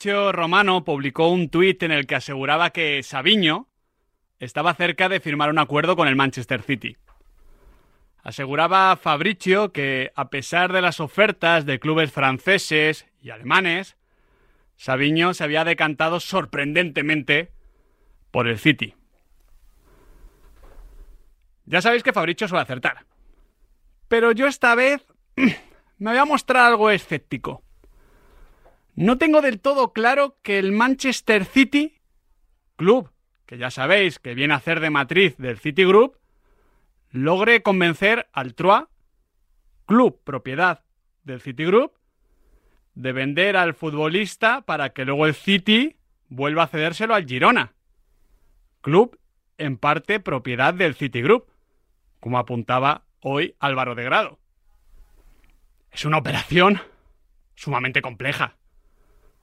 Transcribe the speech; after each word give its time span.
Fabrizio 0.00 0.32
Romano 0.32 0.82
publicó 0.82 1.28
un 1.28 1.50
tuit 1.50 1.82
en 1.82 1.90
el 1.92 2.06
que 2.06 2.14
aseguraba 2.14 2.70
que 2.70 3.02
Sabiño 3.02 3.68
estaba 4.38 4.72
cerca 4.72 5.10
de 5.10 5.20
firmar 5.20 5.50
un 5.50 5.58
acuerdo 5.58 5.94
con 5.94 6.08
el 6.08 6.16
Manchester 6.16 6.62
City. 6.62 6.96
Aseguraba 8.22 8.96
Fabrizio 8.96 9.72
que, 9.72 10.10
a 10.16 10.30
pesar 10.30 10.72
de 10.72 10.80
las 10.80 11.00
ofertas 11.00 11.66
de 11.66 11.78
clubes 11.78 12.12
franceses 12.12 13.04
y 13.20 13.28
alemanes, 13.28 13.98
Sabiño 14.76 15.34
se 15.34 15.44
había 15.44 15.64
decantado 15.64 16.18
sorprendentemente 16.18 17.52
por 18.30 18.48
el 18.48 18.58
City. 18.58 18.94
Ya 21.66 21.82
sabéis 21.82 22.02
que 22.02 22.14
Fabrizio 22.14 22.48
suele 22.48 22.62
acertar. 22.62 23.04
Pero 24.08 24.32
yo 24.32 24.46
esta 24.46 24.74
vez 24.74 25.04
me 25.36 26.10
voy 26.10 26.16
a 26.18 26.24
mostrar 26.24 26.64
algo 26.64 26.88
escéptico. 26.88 27.62
No 29.00 29.16
tengo 29.16 29.40
del 29.40 29.60
todo 29.60 29.94
claro 29.94 30.36
que 30.42 30.58
el 30.58 30.72
Manchester 30.72 31.46
City, 31.46 32.02
club 32.76 33.10
que 33.46 33.56
ya 33.56 33.70
sabéis 33.70 34.18
que 34.18 34.34
viene 34.34 34.52
a 34.52 34.60
ser 34.60 34.78
de 34.78 34.90
matriz 34.90 35.38
del 35.38 35.58
City 35.58 35.86
Group, 35.86 36.18
logre 37.10 37.62
convencer 37.62 38.28
al 38.34 38.54
Troyes, 38.54 38.88
club 39.86 40.20
propiedad 40.22 40.84
del 41.24 41.40
City 41.40 41.64
Group, 41.64 41.94
de 42.94 43.12
vender 43.12 43.56
al 43.56 43.72
futbolista 43.72 44.60
para 44.66 44.90
que 44.90 45.06
luego 45.06 45.24
el 45.24 45.34
City 45.34 45.96
vuelva 46.28 46.64
a 46.64 46.68
cedérselo 46.68 47.14
al 47.14 47.24
Girona, 47.24 47.72
club 48.82 49.18
en 49.56 49.78
parte 49.78 50.20
propiedad 50.20 50.74
del 50.74 50.94
City 50.94 51.22
Group, 51.22 51.46
como 52.20 52.38
apuntaba 52.38 53.04
hoy 53.20 53.56
Álvaro 53.60 53.94
de 53.94 54.04
Grado. 54.04 54.38
Es 55.90 56.04
una 56.04 56.18
operación 56.18 56.82
sumamente 57.54 58.02
compleja. 58.02 58.59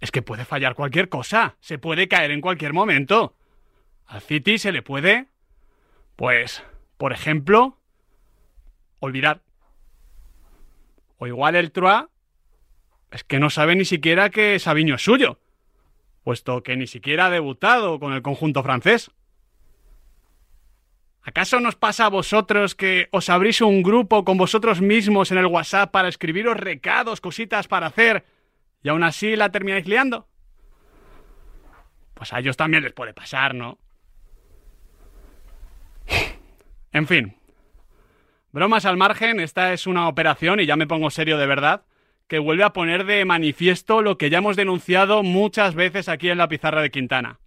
Es 0.00 0.10
que 0.10 0.22
puede 0.22 0.44
fallar 0.44 0.74
cualquier 0.74 1.08
cosa, 1.08 1.56
se 1.60 1.78
puede 1.78 2.08
caer 2.08 2.30
en 2.30 2.40
cualquier 2.40 2.72
momento. 2.72 3.36
Al 4.06 4.22
City 4.22 4.58
se 4.58 4.72
le 4.72 4.82
puede, 4.82 5.26
pues, 6.16 6.62
por 6.96 7.12
ejemplo, 7.12 7.78
olvidar. 8.98 9.42
O 11.18 11.26
igual 11.26 11.54
el 11.54 11.70
Troyes 11.70 12.06
es 13.10 13.24
que 13.24 13.38
no 13.38 13.50
sabe 13.50 13.76
ni 13.76 13.84
siquiera 13.84 14.30
que 14.30 14.58
Sabiño 14.58 14.94
es 14.94 15.02
suyo, 15.02 15.38
puesto 16.24 16.62
que 16.62 16.76
ni 16.76 16.86
siquiera 16.86 17.26
ha 17.26 17.30
debutado 17.30 18.00
con 18.00 18.12
el 18.12 18.22
conjunto 18.22 18.62
francés. 18.62 19.10
¿Acaso 21.22 21.60
nos 21.60 21.76
pasa 21.76 22.06
a 22.06 22.08
vosotros 22.08 22.74
que 22.74 23.08
os 23.12 23.28
abrís 23.28 23.60
un 23.60 23.82
grupo 23.82 24.24
con 24.24 24.38
vosotros 24.38 24.80
mismos 24.80 25.30
en 25.30 25.38
el 25.38 25.46
WhatsApp 25.46 25.90
para 25.90 26.08
escribiros 26.08 26.56
recados, 26.56 27.20
cositas 27.20 27.68
para 27.68 27.88
hacer, 27.88 28.24
y 28.82 28.88
aún 28.88 29.02
así 29.02 29.36
la 29.36 29.50
termináis 29.50 29.86
liando? 29.86 30.28
Pues 32.14 32.32
a 32.32 32.38
ellos 32.38 32.56
también 32.56 32.82
les 32.82 32.92
puede 32.92 33.14
pasar, 33.14 33.54
¿no? 33.54 33.78
en 36.92 37.06
fin. 37.06 37.36
Bromas 38.52 38.84
al 38.84 38.96
margen, 38.96 39.40
esta 39.40 39.72
es 39.72 39.86
una 39.86 40.08
operación, 40.08 40.60
y 40.60 40.66
ya 40.66 40.76
me 40.76 40.86
pongo 40.86 41.10
serio 41.10 41.38
de 41.38 41.46
verdad, 41.46 41.84
que 42.26 42.38
vuelve 42.38 42.64
a 42.64 42.72
poner 42.72 43.04
de 43.06 43.24
manifiesto 43.24 44.02
lo 44.02 44.18
que 44.18 44.28
ya 44.30 44.38
hemos 44.38 44.56
denunciado 44.56 45.22
muchas 45.22 45.74
veces 45.74 46.08
aquí 46.08 46.30
en 46.30 46.38
la 46.38 46.48
pizarra 46.48 46.82
de 46.82 46.90
Quintana 46.90 47.38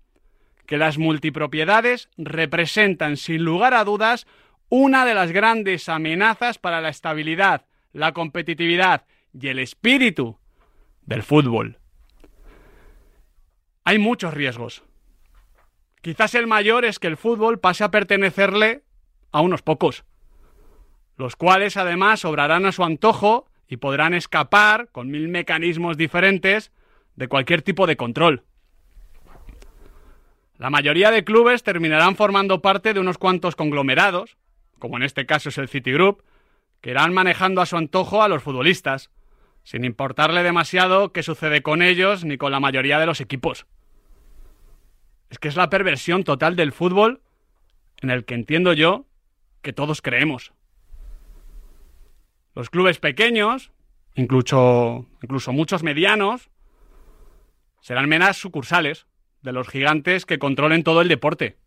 que 0.65 0.77
las 0.77 0.97
multipropiedades 0.97 2.09
representan 2.17 3.17
sin 3.17 3.43
lugar 3.43 3.73
a 3.73 3.83
dudas 3.83 4.27
una 4.69 5.05
de 5.05 5.13
las 5.13 5.31
grandes 5.31 5.89
amenazas 5.89 6.57
para 6.57 6.81
la 6.81 6.89
estabilidad, 6.89 7.65
la 7.91 8.13
competitividad 8.13 9.05
y 9.39 9.49
el 9.49 9.59
espíritu 9.59 10.39
del 11.05 11.23
fútbol. 11.23 11.79
Hay 13.83 13.99
muchos 13.99 14.33
riesgos. 14.33 14.83
Quizás 16.01 16.35
el 16.35 16.47
mayor 16.47 16.85
es 16.85 16.99
que 16.99 17.07
el 17.07 17.17
fútbol 17.17 17.59
pase 17.59 17.83
a 17.83 17.91
pertenecerle 17.91 18.83
a 19.31 19.41
unos 19.41 19.61
pocos, 19.61 20.05
los 21.17 21.35
cuales 21.35 21.77
además 21.77 22.25
obrarán 22.25 22.65
a 22.65 22.71
su 22.71 22.83
antojo 22.83 23.47
y 23.67 23.77
podrán 23.77 24.13
escapar, 24.13 24.89
con 24.91 25.09
mil 25.09 25.29
mecanismos 25.29 25.97
diferentes, 25.97 26.71
de 27.15 27.27
cualquier 27.27 27.61
tipo 27.61 27.87
de 27.87 27.97
control. 27.97 28.43
La 30.57 30.69
mayoría 30.69 31.11
de 31.11 31.23
clubes 31.23 31.63
terminarán 31.63 32.15
formando 32.15 32.61
parte 32.61 32.93
de 32.93 32.99
unos 32.99 33.17
cuantos 33.17 33.55
conglomerados, 33.55 34.37
como 34.79 34.97
en 34.97 35.03
este 35.03 35.25
caso 35.25 35.49
es 35.49 35.57
el 35.57 35.69
Citigroup, 35.69 36.23
que 36.81 36.91
irán 36.91 37.13
manejando 37.13 37.61
a 37.61 37.65
su 37.65 37.77
antojo 37.77 38.21
a 38.21 38.27
los 38.27 38.43
futbolistas, 38.43 39.09
sin 39.63 39.85
importarle 39.85 40.43
demasiado 40.43 41.13
qué 41.13 41.23
sucede 41.23 41.61
con 41.61 41.81
ellos 41.81 42.25
ni 42.25 42.37
con 42.37 42.51
la 42.51 42.59
mayoría 42.59 42.99
de 42.99 43.05
los 43.05 43.21
equipos. 43.21 43.65
Es 45.29 45.39
que 45.39 45.47
es 45.47 45.55
la 45.55 45.69
perversión 45.69 46.23
total 46.23 46.55
del 46.55 46.71
fútbol 46.71 47.21
en 48.01 48.09
el 48.09 48.25
que 48.25 48.35
entiendo 48.35 48.73
yo 48.73 49.05
que 49.61 49.73
todos 49.73 50.01
creemos. 50.01 50.53
Los 52.55 52.69
clubes 52.69 52.99
pequeños, 52.99 53.71
incluso, 54.15 55.07
incluso 55.21 55.53
muchos 55.53 55.81
medianos, 55.81 56.49
serán 57.81 58.07
menas 58.07 58.37
sucursales, 58.37 59.07
de 59.43 59.51
los 59.51 59.67
gigantes 59.67 60.25
que 60.25 60.39
controlen 60.39 60.83
todo 60.83 61.01
el 61.01 61.09
deporte. 61.09 61.57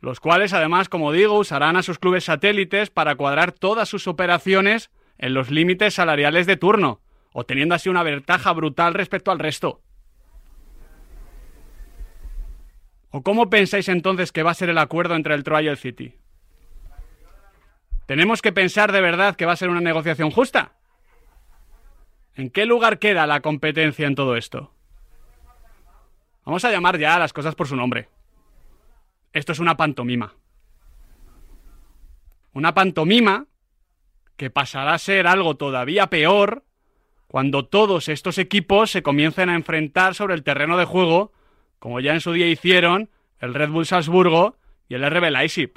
Los 0.00 0.20
cuales, 0.20 0.52
además, 0.52 0.88
como 0.88 1.12
digo, 1.12 1.38
usarán 1.38 1.76
a 1.76 1.82
sus 1.82 1.98
clubes 1.98 2.24
satélites 2.24 2.90
para 2.90 3.14
cuadrar 3.16 3.52
todas 3.52 3.88
sus 3.88 4.08
operaciones 4.08 4.90
en 5.18 5.34
los 5.34 5.50
límites 5.50 5.94
salariales 5.94 6.46
de 6.46 6.56
turno, 6.56 7.00
obteniendo 7.32 7.74
así 7.74 7.88
una 7.88 8.02
ventaja 8.02 8.52
brutal 8.52 8.94
respecto 8.94 9.30
al 9.30 9.38
resto. 9.38 9.82
¿O 13.10 13.22
cómo 13.22 13.50
pensáis 13.50 13.88
entonces 13.88 14.32
que 14.32 14.42
va 14.42 14.52
a 14.52 14.54
ser 14.54 14.70
el 14.70 14.78
acuerdo 14.78 15.14
entre 15.14 15.34
el 15.34 15.44
Troyes 15.44 15.64
y 15.64 15.68
el 15.68 15.76
City? 15.78 16.14
¿Tenemos 18.06 18.40
que 18.40 18.52
pensar 18.52 18.92
de 18.92 19.00
verdad 19.00 19.36
que 19.36 19.46
va 19.46 19.52
a 19.52 19.56
ser 19.56 19.68
una 19.68 19.80
negociación 19.80 20.30
justa? 20.30 20.72
¿En 22.34 22.50
qué 22.50 22.64
lugar 22.64 22.98
queda 22.98 23.26
la 23.26 23.40
competencia 23.40 24.06
en 24.06 24.14
todo 24.14 24.36
esto? 24.36 24.72
Vamos 26.44 26.64
a 26.64 26.70
llamar 26.70 26.98
ya 26.98 27.16
a 27.16 27.18
las 27.18 27.32
cosas 27.32 27.54
por 27.54 27.66
su 27.66 27.76
nombre. 27.76 28.08
Esto 29.32 29.52
es 29.52 29.58
una 29.58 29.76
pantomima. 29.76 30.34
Una 32.52 32.72
pantomima 32.72 33.46
que 34.38 34.48
pasará 34.48 34.94
a 34.94 34.98
ser 34.98 35.26
algo 35.26 35.56
todavía 35.56 36.06
peor 36.06 36.64
cuando 37.26 37.66
todos 37.66 38.08
estos 38.08 38.38
equipos 38.38 38.90
se 38.90 39.02
comiencen 39.02 39.50
a 39.50 39.54
enfrentar 39.54 40.14
sobre 40.14 40.34
el 40.34 40.42
terreno 40.42 40.78
de 40.78 40.86
juego, 40.86 41.32
como 41.78 42.00
ya 42.00 42.14
en 42.14 42.22
su 42.22 42.32
día 42.32 42.46
hicieron 42.46 43.10
el 43.40 43.52
Red 43.52 43.68
Bull 43.68 43.84
Salzburgo 43.84 44.56
y 44.88 44.94
el 44.94 45.04
RB 45.04 45.30
Leipzig. 45.30 45.72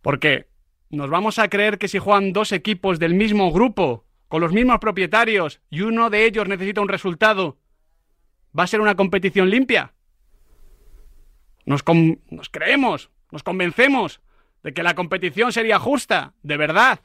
Porque 0.00 0.48
nos 0.88 1.10
vamos 1.10 1.38
a 1.38 1.48
creer 1.48 1.76
que 1.76 1.88
si 1.88 1.98
juegan 1.98 2.32
dos 2.32 2.52
equipos 2.52 2.98
del 2.98 3.12
mismo 3.12 3.52
grupo, 3.52 4.06
con 4.28 4.40
los 4.40 4.52
mismos 4.52 4.78
propietarios, 4.78 5.60
y 5.68 5.82
uno 5.82 6.08
de 6.08 6.24
ellos 6.24 6.48
necesita 6.48 6.80
un 6.80 6.88
resultado 6.88 7.58
¿Va 8.58 8.64
a 8.64 8.66
ser 8.66 8.80
una 8.80 8.94
competición 8.94 9.48
limpia? 9.48 9.94
Nos, 11.64 11.82
nos 12.30 12.48
creemos, 12.50 13.10
nos 13.30 13.42
convencemos 13.42 14.20
de 14.62 14.72
que 14.72 14.82
la 14.82 14.94
competición 14.94 15.52
sería 15.52 15.78
justa, 15.78 16.34
de 16.42 16.56
verdad. 16.56 17.00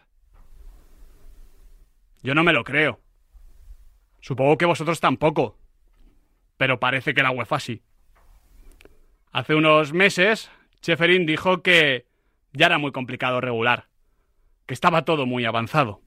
Yo 2.22 2.35
no 2.35 2.44
me 2.44 2.53
lo 2.53 2.63
creo. 2.63 3.00
Supongo 4.22 4.57
que 4.57 4.66
vosotros 4.66 5.00
tampoco. 5.00 5.57
Pero 6.57 6.79
parece 6.79 7.13
que 7.13 7.23
la 7.23 7.31
UEFA 7.31 7.59
sí. 7.59 7.81
Hace 9.31 9.56
unos 9.56 9.94
meses, 9.94 10.50
Cheferin 10.81 11.25
dijo 11.25 11.62
que 11.62 12.06
ya 12.53 12.66
era 12.66 12.78
muy 12.78 12.91
complicado 12.91 13.41
regular, 13.41 13.88
que 14.66 14.73
estaba 14.73 15.06
todo 15.06 15.25
muy 15.25 15.46
avanzado. 15.46 16.01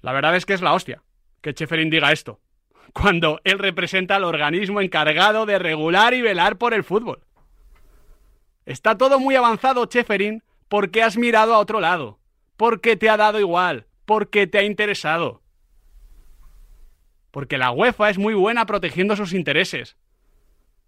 La 0.00 0.12
verdad 0.12 0.36
es 0.36 0.46
que 0.46 0.54
es 0.54 0.62
la 0.62 0.74
hostia 0.74 1.02
que 1.40 1.54
Cheferin 1.54 1.90
diga 1.90 2.12
esto 2.12 2.40
cuando 2.92 3.40
él 3.44 3.58
representa 3.58 4.16
al 4.16 4.24
organismo 4.24 4.80
encargado 4.80 5.46
de 5.46 5.58
regular 5.58 6.14
y 6.14 6.22
velar 6.22 6.58
por 6.58 6.74
el 6.74 6.84
fútbol. 6.84 7.24
Está 8.66 8.96
todo 8.96 9.18
muy 9.18 9.34
avanzado, 9.34 9.86
Cheferin, 9.86 10.42
porque 10.68 11.02
has 11.02 11.16
mirado 11.16 11.54
a 11.54 11.58
otro 11.58 11.80
lado, 11.80 12.18
porque 12.56 12.96
te 12.96 13.10
ha 13.10 13.16
dado 13.16 13.40
igual, 13.40 13.86
porque 14.04 14.46
te 14.46 14.58
ha 14.58 14.62
interesado. 14.62 15.42
Porque 17.30 17.58
la 17.58 17.70
UEFA 17.70 18.10
es 18.10 18.18
muy 18.18 18.34
buena 18.34 18.66
protegiendo 18.66 19.16
sus 19.16 19.32
intereses, 19.32 19.96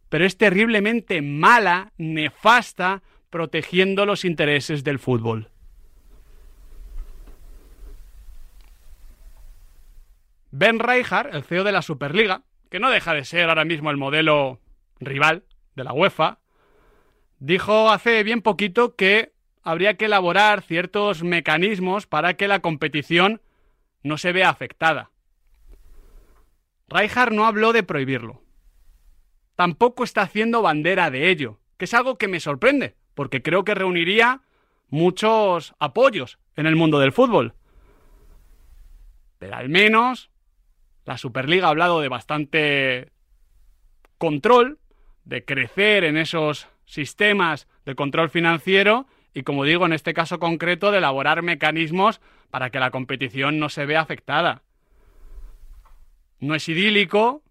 pero 0.09 0.25
es 0.25 0.37
terriblemente 0.37 1.23
mala, 1.23 1.93
nefasta, 1.97 3.03
protegiendo 3.31 4.07
los 4.07 4.25
intereses 4.25 4.85
del 4.85 4.99
fútbol. 4.99 5.51
Ben 10.53 10.79
Rijkaard, 10.79 11.35
el 11.35 11.43
CEO 11.43 11.65
de 11.65 11.73
la 11.73 11.83
Superliga, 11.83 12.43
que 12.71 12.79
no 12.79 12.91
deja 12.91 13.13
de 13.13 13.25
ser 13.25 13.49
ahora 13.49 13.65
mismo 13.65 13.91
el 13.91 13.97
modelo 13.97 14.61
rival 15.01 15.43
de 15.75 15.83
la 15.83 15.93
UEFA, 15.93 16.39
dijo 17.45 17.91
hace 17.91 18.23
bien 18.23 18.43
poquito 18.43 18.97
que 18.97 19.33
habría 19.63 19.97
que 19.97 20.07
elaborar 20.07 20.63
ciertos 20.63 21.23
mecanismos 21.23 22.07
para 22.07 22.35
que 22.35 22.49
la 22.49 22.61
competición 22.61 23.41
no 24.03 24.19
se 24.19 24.33
vea 24.33 24.49
afectada 24.49 25.11
Rijkaard 26.89 27.33
no 27.33 27.47
habló 27.47 27.73
de 27.73 27.83
prohibirlo. 27.83 28.43
Tampoco 29.57 30.05
está 30.05 30.23
haciendo 30.23 30.63
bandera 30.63 31.11
de 31.11 31.31
ello, 31.31 31.59
que 31.77 31.87
es 31.87 31.95
algo 31.95 32.19
que 32.19 32.29
me 32.29 32.41
sorprende, 32.41 32.95
porque 33.15 33.43
creo 33.43 33.65
que 33.65 33.75
reuniría 33.75 34.43
muchos 34.91 35.75
apoyos 35.79 36.39
en 36.57 36.67
el 36.67 36.77
mundo 36.77 36.99
del 36.99 37.13
fútbol. 37.13 37.55
Pero 39.39 39.57
al 39.57 39.69
menos 39.69 40.31
la 41.05 41.19
Superliga 41.19 41.67
ha 41.67 41.71
hablado 41.71 42.01
de 42.01 42.09
bastante 42.09 43.11
control, 44.19 44.79
de 45.25 45.45
crecer 45.45 46.05
en 46.05 46.17
esos 46.17 46.69
sistemas 46.87 47.69
de 47.85 47.95
control 47.95 48.31
financiero 48.31 49.07
y, 49.33 49.43
como 49.43 49.65
digo, 49.65 49.85
en 49.87 49.93
este 49.93 50.15
caso 50.15 50.39
concreto, 50.39 50.91
de 50.91 50.99
elaborar 50.99 51.43
mecanismos 51.43 52.21
para 52.51 52.71
que 52.71 52.79
la 52.79 52.91
competición 52.91 53.59
no 53.59 53.69
se 53.69 53.87
vea 53.87 54.01
afectada. 54.01 54.63
No 56.39 56.55
es 56.55 56.69
idílico, 56.69 57.43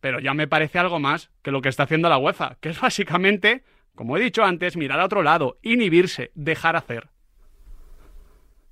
pero 0.00 0.18
ya 0.18 0.34
me 0.34 0.48
parece 0.48 0.78
algo 0.78 0.98
más 0.98 1.30
que 1.42 1.52
lo 1.52 1.62
que 1.62 1.68
está 1.68 1.84
haciendo 1.84 2.08
la 2.08 2.18
UEFA, 2.18 2.56
que 2.60 2.70
es 2.70 2.80
básicamente, 2.80 3.64
como 3.94 4.16
he 4.16 4.20
dicho 4.20 4.42
antes, 4.42 4.76
mirar 4.76 4.98
a 4.98 5.04
otro 5.04 5.22
lado, 5.22 5.58
inhibirse, 5.62 6.32
dejar 6.34 6.74
hacer. 6.74 7.10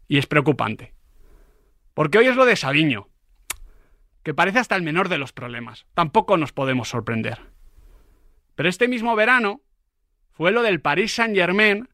Y 0.08 0.18
es 0.18 0.26
preocupante. 0.26 0.94
Porque 1.94 2.18
hoy 2.18 2.26
es 2.26 2.36
lo 2.36 2.46
de 2.46 2.56
Sabiño, 2.56 3.08
que 4.24 4.34
parece 4.34 4.58
hasta 4.58 4.74
el 4.74 4.82
menor 4.82 5.08
de 5.08 5.18
los 5.18 5.32
problemas. 5.32 5.86
Tampoco 5.94 6.36
nos 6.36 6.52
podemos 6.52 6.88
sorprender. 6.88 7.38
Pero 8.60 8.68
este 8.68 8.88
mismo 8.88 9.16
verano 9.16 9.62
fue 10.32 10.50
lo 10.50 10.60
del 10.60 10.82
Paris 10.82 11.14
Saint-Germain 11.14 11.88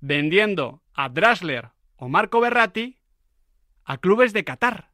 vendiendo 0.00 0.82
a 0.92 1.08
Drasler 1.08 1.68
o 1.94 2.08
Marco 2.08 2.40
Berratti 2.40 2.98
a 3.84 3.98
clubes 3.98 4.32
de 4.32 4.42
Qatar. 4.42 4.90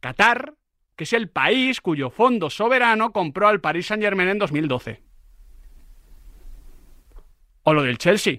Qatar, 0.00 0.54
que 0.96 1.04
es 1.04 1.12
el 1.12 1.28
país 1.28 1.82
cuyo 1.82 2.08
fondo 2.08 2.48
soberano 2.48 3.12
compró 3.12 3.48
al 3.48 3.60
Paris 3.60 3.88
Saint-Germain 3.88 4.30
en 4.30 4.38
2012. 4.38 5.02
O 7.64 7.74
lo 7.74 7.82
del 7.82 7.98
Chelsea, 7.98 8.38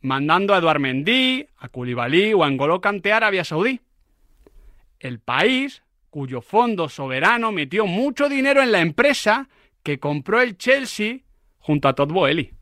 mandando 0.00 0.54
a 0.54 0.58
Eduard 0.60 0.80
Mendy, 0.80 1.46
a 1.58 1.68
Koulibaly 1.68 2.32
o 2.32 2.42
a 2.42 2.48
N'Golo 2.48 2.80
Kanté 2.80 3.12
Arabia 3.12 3.44
Saudí. 3.44 3.82
El 4.98 5.20
país 5.20 5.82
cuyo 6.08 6.40
fondo 6.40 6.88
soberano 6.88 7.52
metió 7.52 7.84
mucho 7.84 8.30
dinero 8.30 8.62
en 8.62 8.72
la 8.72 8.80
empresa 8.80 9.50
que 9.86 10.00
compró 10.00 10.40
el 10.40 10.58
Chelsea 10.58 11.18
junto 11.60 11.86
a 11.86 11.94
Todd 11.94 12.10
Boehly. 12.10 12.52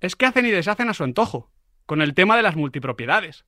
Es 0.00 0.16
que 0.16 0.24
hacen 0.24 0.46
y 0.46 0.50
deshacen 0.50 0.88
a 0.88 0.94
su 0.94 1.04
antojo, 1.04 1.52
con 1.84 2.00
el 2.00 2.14
tema 2.14 2.34
de 2.34 2.42
las 2.42 2.56
multipropiedades. 2.56 3.44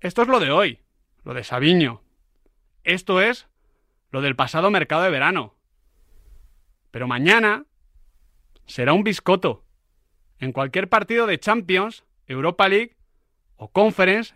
Esto 0.00 0.22
es 0.22 0.28
lo 0.28 0.40
de 0.40 0.50
hoy, 0.50 0.80
lo 1.22 1.34
de 1.34 1.44
Sabiño. 1.44 2.02
Esto 2.82 3.20
es 3.20 3.46
lo 4.10 4.20
del 4.20 4.34
pasado 4.34 4.68
mercado 4.72 5.04
de 5.04 5.10
verano. 5.10 5.54
Pero 6.90 7.06
mañana 7.06 7.64
será 8.66 8.92
un 8.92 9.04
biscoto. 9.04 9.64
En 10.40 10.50
cualquier 10.50 10.88
partido 10.88 11.28
de 11.28 11.38
Champions, 11.38 12.02
Europa 12.26 12.68
League 12.68 12.96
o 13.54 13.70
Conference 13.70 14.34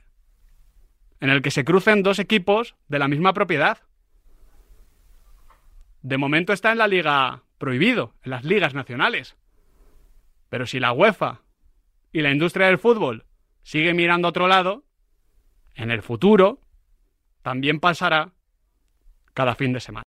en 1.20 1.30
el 1.30 1.42
que 1.42 1.50
se 1.50 1.64
crucen 1.64 2.02
dos 2.02 2.18
equipos 2.18 2.76
de 2.88 2.98
la 2.98 3.08
misma 3.08 3.32
propiedad. 3.32 3.78
De 6.02 6.18
momento 6.18 6.52
está 6.52 6.72
en 6.72 6.78
la 6.78 6.88
liga 6.88 7.42
prohibido, 7.58 8.14
en 8.22 8.30
las 8.30 8.44
ligas 8.44 8.74
nacionales. 8.74 9.36
Pero 10.48 10.66
si 10.66 10.78
la 10.78 10.92
UEFA 10.92 11.42
y 12.12 12.20
la 12.20 12.30
industria 12.30 12.66
del 12.66 12.78
fútbol 12.78 13.24
sigue 13.62 13.94
mirando 13.94 14.28
a 14.28 14.30
otro 14.30 14.46
lado, 14.46 14.84
en 15.74 15.90
el 15.90 16.02
futuro 16.02 16.60
también 17.42 17.80
pasará 17.80 18.32
cada 19.34 19.54
fin 19.54 19.72
de 19.72 19.80
semana. 19.80 20.04